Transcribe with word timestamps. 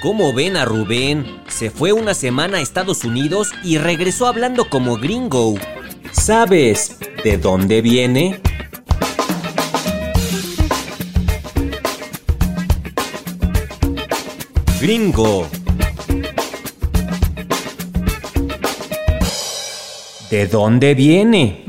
¿Cómo 0.00 0.32
ven 0.32 0.56
a 0.56 0.64
Rubén? 0.64 1.26
Se 1.48 1.68
fue 1.68 1.92
una 1.92 2.14
semana 2.14 2.56
a 2.56 2.60
Estados 2.62 3.04
Unidos 3.04 3.52
y 3.62 3.76
regresó 3.76 4.26
hablando 4.26 4.70
como 4.70 4.96
gringo. 4.96 5.56
¿Sabes 6.10 6.96
de 7.22 7.36
dónde 7.36 7.82
viene? 7.82 8.40
Gringo. 14.80 15.46
¿De 20.30 20.46
dónde 20.46 20.94
viene? 20.94 21.66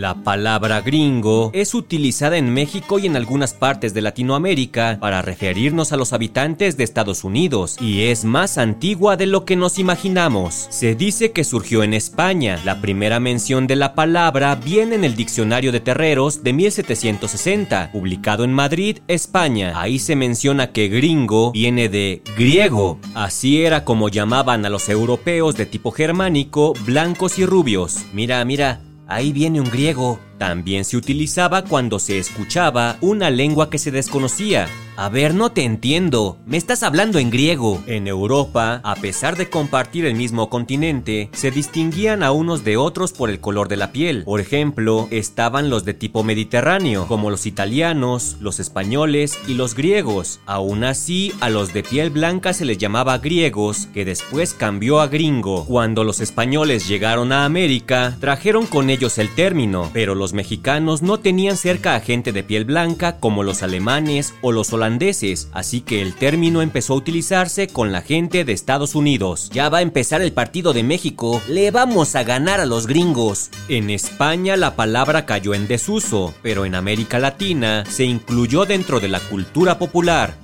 La 0.00 0.14
palabra 0.14 0.80
gringo 0.80 1.50
es 1.52 1.74
utilizada 1.74 2.38
en 2.38 2.54
México 2.54 2.98
y 2.98 3.04
en 3.04 3.16
algunas 3.16 3.52
partes 3.52 3.92
de 3.92 4.00
Latinoamérica 4.00 4.96
para 4.98 5.20
referirnos 5.20 5.92
a 5.92 5.98
los 5.98 6.14
habitantes 6.14 6.78
de 6.78 6.84
Estados 6.84 7.22
Unidos 7.22 7.76
y 7.82 8.04
es 8.04 8.24
más 8.24 8.56
antigua 8.56 9.18
de 9.18 9.26
lo 9.26 9.44
que 9.44 9.56
nos 9.56 9.78
imaginamos. 9.78 10.68
Se 10.70 10.94
dice 10.94 11.32
que 11.32 11.44
surgió 11.44 11.82
en 11.82 11.92
España. 11.92 12.58
La 12.64 12.80
primera 12.80 13.20
mención 13.20 13.66
de 13.66 13.76
la 13.76 13.94
palabra 13.94 14.54
viene 14.54 14.94
en 14.94 15.04
el 15.04 15.16
Diccionario 15.16 15.70
de 15.70 15.80
Terreros 15.80 16.42
de 16.42 16.54
1760, 16.54 17.92
publicado 17.92 18.44
en 18.44 18.54
Madrid, 18.54 19.00
España. 19.06 19.78
Ahí 19.78 19.98
se 19.98 20.16
menciona 20.16 20.72
que 20.72 20.88
gringo 20.88 21.52
viene 21.52 21.90
de 21.90 22.22
griego. 22.38 22.98
Así 23.12 23.62
era 23.66 23.84
como 23.84 24.08
llamaban 24.08 24.64
a 24.64 24.70
los 24.70 24.88
europeos 24.88 25.56
de 25.56 25.66
tipo 25.66 25.90
germánico, 25.90 26.72
blancos 26.86 27.38
y 27.38 27.44
rubios. 27.44 27.98
Mira, 28.14 28.42
mira, 28.46 28.80
Ahí 29.10 29.32
viene 29.32 29.60
un 29.60 29.68
griego. 29.68 30.20
También 30.40 30.86
se 30.86 30.96
utilizaba 30.96 31.66
cuando 31.66 31.98
se 31.98 32.18
escuchaba 32.18 32.96
una 33.02 33.28
lengua 33.28 33.68
que 33.68 33.76
se 33.76 33.90
desconocía. 33.90 34.68
A 34.96 35.08
ver, 35.08 35.34
no 35.34 35.50
te 35.50 35.64
entiendo. 35.64 36.36
Me 36.44 36.58
estás 36.58 36.82
hablando 36.82 37.18
en 37.18 37.30
griego. 37.30 37.82
En 37.86 38.06
Europa, 38.06 38.80
a 38.84 38.96
pesar 38.96 39.36
de 39.36 39.48
compartir 39.48 40.04
el 40.04 40.14
mismo 40.14 40.50
continente, 40.50 41.30
se 41.32 41.50
distinguían 41.50 42.22
a 42.22 42.32
unos 42.32 42.64
de 42.64 42.76
otros 42.76 43.12
por 43.12 43.30
el 43.30 43.40
color 43.40 43.68
de 43.68 43.78
la 43.78 43.92
piel. 43.92 44.24
Por 44.24 44.40
ejemplo, 44.40 45.08
estaban 45.10 45.70
los 45.70 45.86
de 45.86 45.94
tipo 45.94 46.22
mediterráneo, 46.22 47.06
como 47.06 47.30
los 47.30 47.46
italianos, 47.46 48.36
los 48.40 48.60
españoles 48.60 49.38
y 49.48 49.54
los 49.54 49.74
griegos. 49.74 50.40
Aún 50.44 50.84
así, 50.84 51.32
a 51.40 51.48
los 51.48 51.72
de 51.72 51.82
piel 51.82 52.10
blanca 52.10 52.52
se 52.52 52.66
les 52.66 52.76
llamaba 52.76 53.16
griegos, 53.18 53.88
que 53.94 54.04
después 54.04 54.52
cambió 54.52 55.00
a 55.00 55.08
gringo. 55.08 55.64
Cuando 55.64 56.04
los 56.04 56.20
españoles 56.20 56.88
llegaron 56.88 57.32
a 57.32 57.46
América, 57.46 58.18
trajeron 58.20 58.66
con 58.66 58.90
ellos 58.90 59.16
el 59.16 59.34
término, 59.34 59.88
pero 59.94 60.14
los 60.14 60.29
mexicanos 60.32 61.02
no 61.02 61.20
tenían 61.20 61.56
cerca 61.56 61.94
a 61.94 62.00
gente 62.00 62.32
de 62.32 62.42
piel 62.42 62.64
blanca 62.64 63.18
como 63.18 63.42
los 63.42 63.62
alemanes 63.62 64.34
o 64.42 64.52
los 64.52 64.72
holandeses, 64.72 65.48
así 65.52 65.80
que 65.80 66.02
el 66.02 66.14
término 66.14 66.62
empezó 66.62 66.94
a 66.94 66.96
utilizarse 66.96 67.68
con 67.68 67.92
la 67.92 68.02
gente 68.02 68.44
de 68.44 68.52
Estados 68.52 68.94
Unidos. 68.94 69.50
Ya 69.52 69.68
va 69.68 69.78
a 69.78 69.82
empezar 69.82 70.22
el 70.22 70.32
partido 70.32 70.72
de 70.72 70.82
México, 70.82 71.42
le 71.48 71.70
vamos 71.70 72.14
a 72.16 72.24
ganar 72.24 72.60
a 72.60 72.66
los 72.66 72.86
gringos. 72.86 73.50
En 73.68 73.90
España 73.90 74.56
la 74.56 74.76
palabra 74.76 75.26
cayó 75.26 75.54
en 75.54 75.66
desuso, 75.66 76.34
pero 76.42 76.64
en 76.64 76.74
América 76.74 77.18
Latina 77.18 77.84
se 77.88 78.04
incluyó 78.04 78.66
dentro 78.66 79.00
de 79.00 79.08
la 79.08 79.20
cultura 79.20 79.78
popular. 79.78 80.34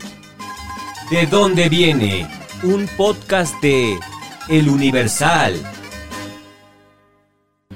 ¿De 1.11 1.27
dónde 1.27 1.69
viene? 1.69 2.29
Un 2.63 2.89
podcast 2.97 3.55
de 3.63 3.99
El 4.49 4.69
Universal. 4.69 5.55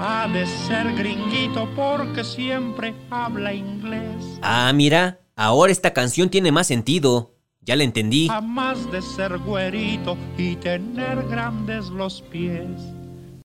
Ha 0.03 0.27
de 0.29 0.47
ser 0.47 0.95
gringuito 0.95 1.69
porque 1.77 2.25
siempre 2.25 2.95
habla 3.11 3.53
inglés. 3.53 4.39
Ah, 4.41 4.73
mira, 4.75 5.21
ahora 5.37 5.71
esta 5.71 5.93
canción 5.93 6.31
tiene 6.31 6.51
más 6.51 6.69
sentido. 6.69 7.35
Ya 7.61 7.77
la 7.77 7.85
entendí. 7.85 8.27
A 8.31 8.41
más 8.41 8.91
de 8.91 9.03
ser 9.03 9.37
güerito 9.37 10.17
y 10.39 10.57
tener 10.57 11.23
grandes 11.29 11.89
los 11.89 12.23
pies. 12.23 12.81